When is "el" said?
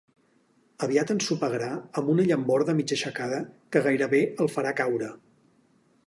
4.47-4.53